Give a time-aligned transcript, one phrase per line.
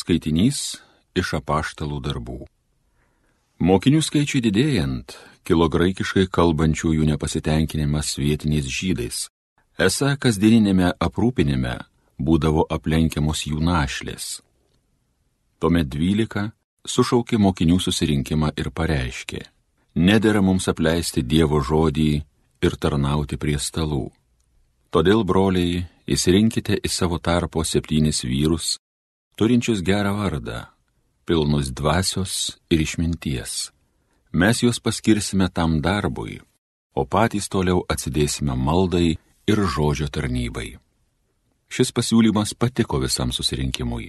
[0.00, 0.80] Skaitinys
[1.18, 2.38] iš apaštalų darbų.
[3.60, 9.26] Mokinių skaičiui didėjant, kilo graikiškai kalbančiųjų nepasitenkinimas vietiniais žydais.
[9.76, 11.74] Esą kasdieninėme aprūpinime
[12.16, 14.40] būdavo aplenkiamos jų našlės.
[15.60, 16.50] Tuomet dvylika
[16.88, 19.40] sušaukė mokinių susirinkimą ir pareiškė,
[20.08, 22.10] nedėra mums apleisti Dievo žodį
[22.64, 24.06] ir tarnauti prie stalų.
[24.90, 28.78] Todėl, broliai, įsirinkite į savo tarpo septynis vyrus,
[29.36, 30.66] turinčius gerą vardą,
[31.24, 33.70] pilnus dvasios ir išminties.
[34.32, 36.40] Mes juos paskirsime tam darbui,
[36.94, 39.18] o patys toliau atsidėsime maldai
[39.50, 40.78] ir žodžio tarnybai.
[41.70, 44.08] Šis pasiūlymas patiko visam susirinkimui.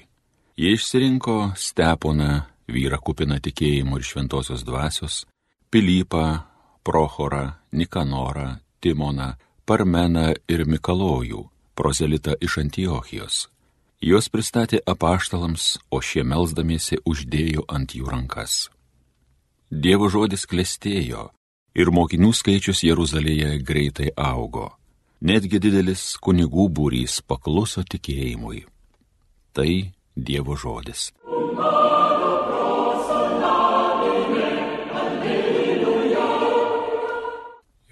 [0.58, 5.26] Jie išsirinko Steponą, vyrą kupiną tikėjimo ir šventosios dvasios,
[5.72, 6.42] Pilypą,
[6.84, 9.34] Prochorą, Nikanorą, Timoną,
[9.66, 11.46] Parmeną ir Mikalojų,
[11.78, 13.48] prozelitą iš Antiochijos.
[14.02, 18.72] Juos pristatė apaštalams, o šie melzdamiesi uždėjo ant jų rankas.
[19.70, 21.28] Dievo žodis klestėjo
[21.78, 24.72] ir mokinių skaičius Jeruzalėje greitai augo.
[25.22, 28.64] Netgi didelis kunigų būrys pakluso tikėjimui.
[29.54, 29.70] Tai
[30.18, 31.12] Dievo žodis.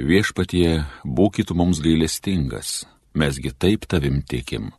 [0.09, 4.71] Viešpatie, būkit mums gailestingas, mesgi taip tavim tikim.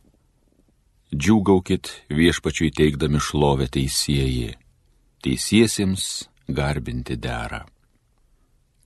[1.11, 4.53] Džiūgaukit viešpačiui teikdami šlovę teisėjai,
[5.23, 6.05] teisiesiems
[6.47, 7.65] garbinti dera.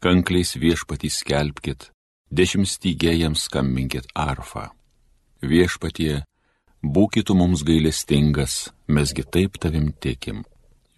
[0.02, 1.92] Kankliais viešpatį skelbkit,
[2.34, 4.72] dešimtstygėjams skambinkit arfą.
[5.46, 6.24] Viešpatie,
[6.82, 10.44] būkit mums gailestingas, mesgi taip tavim tikim.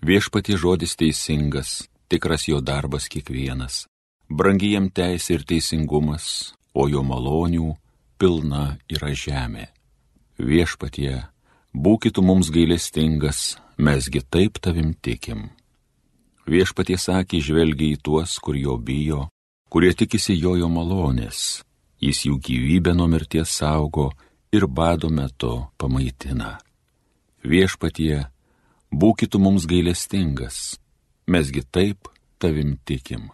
[0.04, 3.86] Viešpatie žodis teisingas, tikras jo darbas kiekvienas
[4.30, 7.74] brangi jam teisė ir teisingumas, o jo malonių
[8.20, 9.68] pilna yra žemė.
[10.38, 11.24] Viešpatie,
[11.74, 15.50] būkit mums gailestingas, mesgi taip tavim tikim.
[16.46, 19.28] Viešpatie sakė, žvelgia į tuos, kur jo bijo,
[19.74, 21.64] kurie tikisi jojo malonės,
[21.98, 24.12] jis jų gyvybę nuo mirties saugo
[24.54, 26.60] ir bado metu pamaitina.
[27.42, 28.28] Viešpatie,
[28.94, 30.78] būkit mums gailestingas,
[31.26, 33.32] mesgi taip tavim tikim.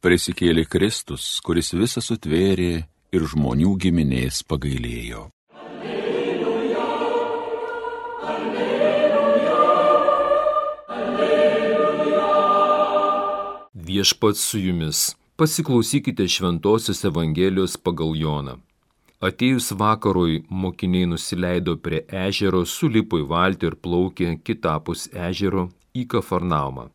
[0.00, 5.26] Prisikėlė Kristus, kuris visą sutvėrė ir žmonių giminės pagailėjo.
[5.60, 6.86] Alleluja,
[8.32, 9.58] alleluja,
[10.96, 12.28] alleluja.
[13.90, 14.98] Viešpats su jumis,
[15.36, 18.56] pasiklausykite Šventojios Evangelijos pagal Joną.
[19.20, 26.88] Atėjus vakarui mokiniai nusileido prie ežero, sulipo į valtį ir plaukė kitapus ežero į Kafarnaumą.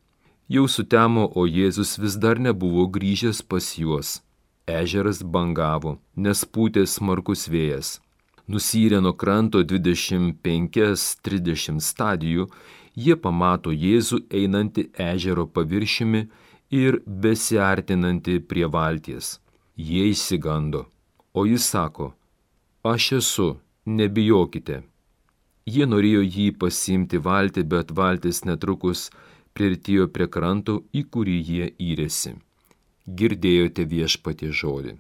[0.47, 4.22] Jau sutemo, o Jėzus vis dar nebuvo grįžęs pas juos.
[4.69, 7.97] Ežeras bangavo, nes pūtė smarkus vėjas.
[8.45, 12.45] Nusyrę nuo kranto 25-30 stadijų,
[12.94, 16.29] jie pamato Jėzų einantį ežero paviršimi
[16.69, 19.41] ir besiartinantį prie valties.
[19.75, 20.85] Jie įsigando,
[21.33, 22.13] o jis sako,
[22.85, 24.83] aš esu, nebijokite.
[25.66, 29.09] Jie norėjo jį pasimti valtį, bet valtis netrukus
[29.56, 32.36] prieartėjo prie kranto, į kurį jie įrėsi.
[33.06, 34.98] Girdėjote viešpatie žodį.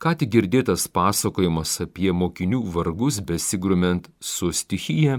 [0.00, 5.18] Ką tik girdėtas pasakojimas apie mokinių vargus besigrumint su stichija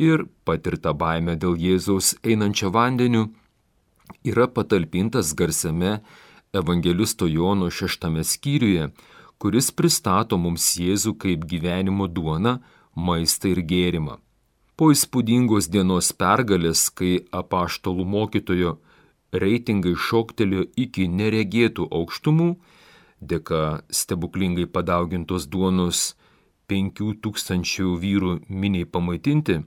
[0.00, 3.26] ir patirta baime dėl Jėzaus einančio vandeniu
[4.24, 5.98] yra patalpintas garsiame
[6.56, 8.88] Evangelisto Jono šeštame skyriuje,
[9.38, 12.58] kuris pristato mums Jėzų kaip gyvenimo duoną,
[12.94, 14.18] maistą ir gėrimą.
[14.76, 18.78] Po įspūdingos dienos pergalės, kai apaštalų mokytojo
[19.30, 22.48] reitingai šoktelėjo iki neregėtų aukštumų,
[23.22, 26.14] dėka stebuklingai padaugintos duonos
[26.70, 29.60] penkių tūkstančių vyrų miniai pamaitinti,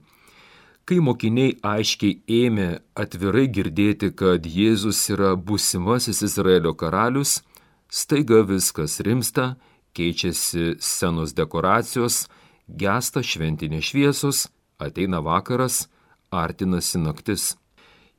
[0.88, 7.42] kai mokiniai aiškiai ėmė atvirai girdėti, kad Jėzus yra būsimasis Izraelio karalius,
[7.90, 9.56] staiga viskas rimsta,
[9.98, 12.26] keičiasi scenos dekoracijos,
[12.68, 14.48] gesta šventinės šviesos,
[14.80, 15.88] ateina vakaras,
[16.32, 17.56] artinasi naktis.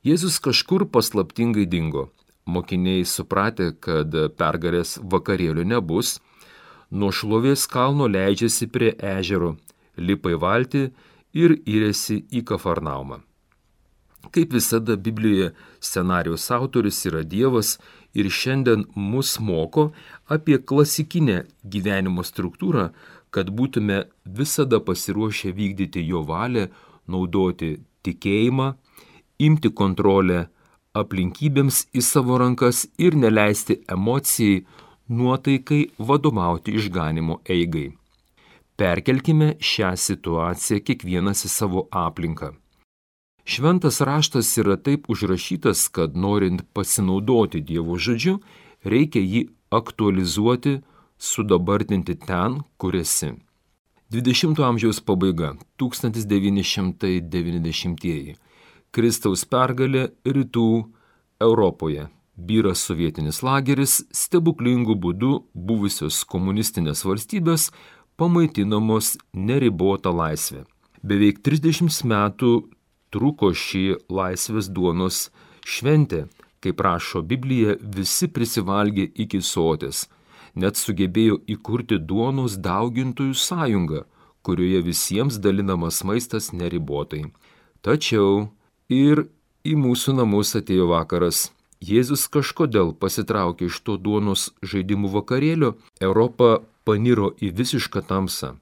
[0.03, 2.09] Jėzus kažkur paslaptingai dingo.
[2.49, 6.17] Mokiniai supratę, kad pergalės vakarėlių nebus,
[6.89, 9.55] nuo šlovės kalno leidžiasi prie ežero,
[9.97, 10.85] lipa į valtį
[11.37, 13.21] ir įrėsi į Kafarnaumą.
[14.31, 17.77] Kaip visada Biblijoje scenarijos autoris yra Dievas
[18.13, 19.89] ir šiandien mus moko
[20.27, 22.89] apie klasikinę gyvenimo struktūrą,
[23.33, 26.67] kad būtume visada pasiruošę vykdyti jo valią
[27.07, 28.73] naudoti tikėjimą,
[29.39, 30.47] imti kontrolę
[30.99, 34.63] aplinkybėms į savo rankas ir neleisti emocijai,
[35.09, 37.89] nuotaikai vadovauti išganimo eigai.
[38.79, 42.53] Perkelkime šią situaciją kiekvienas į savo aplinką.
[43.49, 48.39] Šventas raštas yra taip užrašytas, kad norint pasinaudoti Dievo žodžiu,
[48.85, 50.81] reikia jį aktualizuoti,
[51.17, 53.31] sudabartinti ten, kur esi.
[54.13, 58.35] 20-ojo amžiaus pabaiga- 1990-ieji.
[58.91, 60.85] Kristaus pergalė rytų
[61.41, 62.07] Europoje.
[62.37, 67.71] Byra sovietinis lageris, stebuklingų būdų buvusios komunistinės valstybės
[68.15, 70.65] pamaitinamos neribota laisvė.
[71.03, 72.63] Beveik 30 metų
[73.13, 75.29] truko šį laisvės duonos
[75.65, 76.27] šventė,
[76.63, 80.07] kaip rašo Biblija, visi prisivalgė iki sotės,
[80.55, 84.03] net sugebėjo įkurti duonos daugintojų sąjungą,
[84.43, 87.29] kurioje visiems dalinamas maistas neribotai.
[87.85, 88.49] Tačiau
[88.89, 89.27] ir
[89.63, 91.49] į mūsų namus atėjo vakaras.
[91.79, 98.57] Jėzus kažkodėl pasitraukė iš to duonos žaidimų vakarėlio, Europa paniro į visišką tamsą.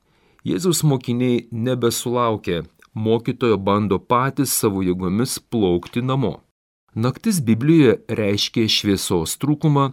[0.45, 2.61] Jėzaus mokiniai nebesulaukė
[3.05, 6.33] mokytojo bando patys savo jėgomis plaukti namo.
[6.97, 9.91] Naktis Biblijoje reiškia šviesos trūkumą,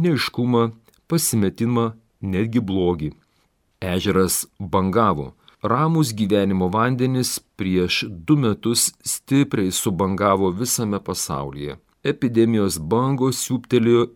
[0.00, 0.62] neiškumą,
[1.10, 1.90] pasimetimą,
[2.24, 3.10] netgi blogį.
[3.80, 5.34] Ežeras bangavo.
[5.62, 11.76] Ramus gyvenimo vandenis prieš du metus stipriai subangavo visame pasaulyje.
[12.04, 14.06] Epidemijos bangos siūptelėjo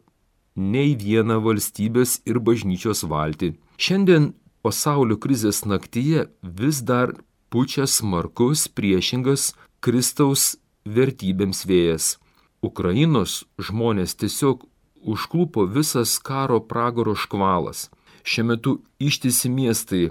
[0.56, 3.54] ne į vieną valstybės ir bažnyčios valtį.
[3.80, 4.32] Šiandien
[4.64, 7.14] pasaulio krizės naktyje vis dar
[7.50, 9.52] pučia smarkus priešingas
[9.82, 10.56] Kristaus
[10.86, 12.16] vertybėms vėjas.
[12.62, 14.66] Ukrainos žmonės tiesiog
[15.02, 17.88] užklupo visas karo pragaro škvalas.
[18.22, 20.10] Šiuo metu ištisi miestai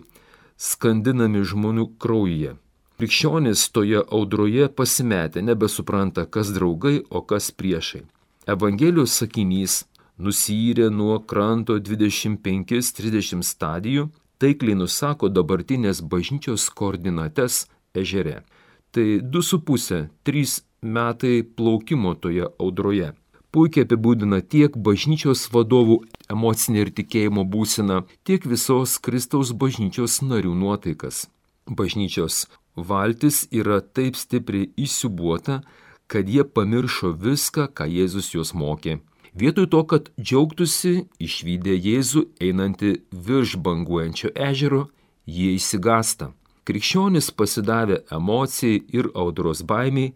[0.57, 2.55] skandinami žmonių kraujyje.
[2.99, 8.01] Krikščionis toje audroje pasimetė, nebesupranta, kas draugai, o kas priešai.
[8.49, 9.85] Evangelijos sakinys
[10.19, 14.09] nusyrė nuo kranto 25-30 stadijų
[14.39, 18.43] taikliai nusako dabartinės bažnyčios koordinates ežere.
[18.91, 23.13] Tai 2,5-3 metai plaukimo toje audroje.
[23.49, 31.25] Puikiai apibūdina tiek bažnyčios vadovų emocinę ir tikėjimo būseną, tiek visos Kristaus bažnyčios narių nuotaikas.
[31.65, 32.45] Bažnyčios
[32.75, 35.63] valtis yra taip stipriai įsiubuota,
[36.09, 38.99] kad jie pamiršo viską, ką Jėzus juos mokė.
[39.39, 42.89] Vietoj to, kad džiaugtųsi išvykę Jėzų einantį
[43.27, 44.81] virš banguojančio ežero,
[45.23, 46.33] jie įsigasta.
[46.67, 50.11] Krikščionis pasidavę emocijai ir audros baimiai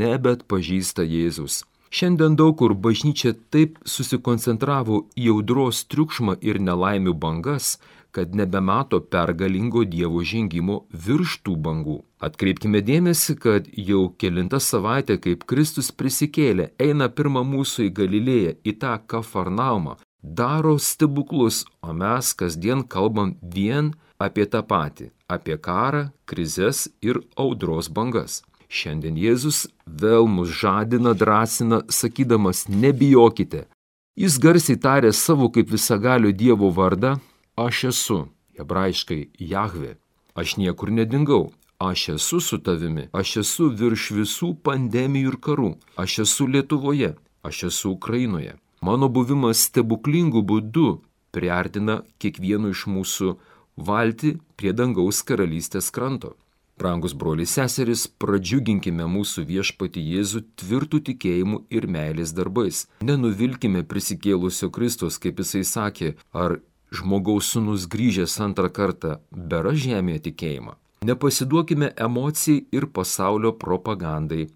[0.00, 1.60] nebet pažįsta Jėzus.
[1.94, 7.76] Šiandien daug kur bažnyčia taip susikoncentravo į audros triukšmą ir nelaimių bangas,
[8.14, 10.76] kad nebemato pergalingo Dievo žengimo
[11.06, 11.96] virš tų bangų.
[12.22, 18.76] Atkreipkime dėmesį, kad jau kilinta savaitė, kaip Kristus prisikėlė, eina pirmą mūsų į Galilėją, į
[18.84, 26.88] tą Kafarnaumą, daro stebuklus, o mes kasdien kalbam vien apie tą patį- apie karą, krizes
[27.02, 28.42] ir audros bangas.
[28.68, 33.66] Šiandien Jėzus vėl mus žadina, drąsina, sakydamas, nebijokite.
[34.16, 37.18] Jis garsiai tarė savo kaip visagalio Dievo vardą
[37.56, 38.16] Aš esu,
[38.58, 39.96] hebrajiškai Jahve,
[40.34, 46.18] aš niekur nedingau, aš esu su tavimi, aš esu virš visų pandemijų ir karų, aš
[46.24, 47.12] esu Lietuvoje,
[47.46, 48.56] aš esu Ukrainoje.
[48.82, 50.88] Mano buvimas stebuklingų būdų
[51.30, 53.36] priartina kiekvienu iš mūsų
[53.76, 56.34] valti prie dangaus karalystės kranto.
[56.74, 62.88] Brangus broliai seseris, pradžiuginkime mūsų viešpati Jėzų tvirtų tikėjimų ir meilės darbais.
[63.06, 66.58] Nenuvilkime prisikėlusio Kristos, kaip jisai sakė, ar
[66.98, 70.76] žmogaus sunus grįžęs antrą kartą bera žemėje tikėjimą.
[71.04, 74.46] Nepasiduokime emocijai ir pasaulio propagandai.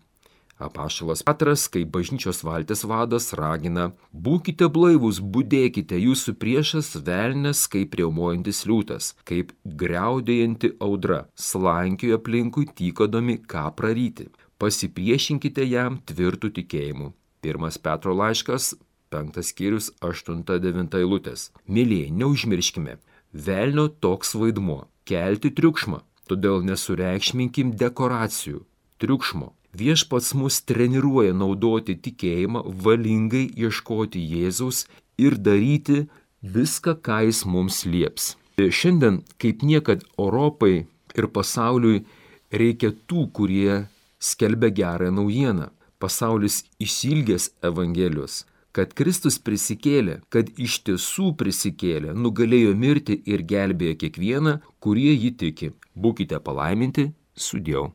[0.59, 8.65] Apašalas Petras, kaip bažnyčios valtės vadas, ragina, būkite blaivus, būdėkite, jūsų priešas velnės kaip riaumojantis
[8.67, 9.53] liūtas, kaip
[9.83, 14.27] greudėjanti audra, slankioja aplinkui tykodami ką praryti.
[14.59, 17.13] Pasipriešinkite jam tvirtų tikėjimu.
[17.45, 18.73] Pirmas Petro laiškas,
[19.11, 21.51] penktas skyrius, aštunta devinta eilutės.
[21.69, 22.99] Mėlyje, neužmirškime,
[23.33, 28.65] velnio toks vaidmuo- kelti triukšmą, todėl nesureikšminkim dekoracijų,
[29.01, 29.53] triukšmo.
[29.77, 34.87] Viešpats mus treniruoja naudoti tikėjimą, valingai ieškoti Jėzaus
[35.19, 36.09] ir daryti
[36.43, 38.37] viską, ką jis mums lieps.
[38.59, 42.05] Šiandien, kaip niekad Europai ir pasauliui
[42.51, 43.87] reikia tų, kurie
[44.19, 45.71] skelbia gerą naujieną.
[45.99, 48.45] Pasaulis išsilgęs Evangelijos
[48.77, 55.73] kad Kristus prisikėlė, kad iš tiesų prisikėlė, nugalėjo mirti ir gelbėjo kiekvieną, kurie jį tiki.
[55.97, 57.89] Būkite palaiminti, sudėjau.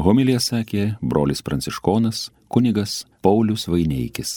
[0.00, 4.32] Homilija sakė brolis pranciškonas, kunigas Paulius Vaineikis.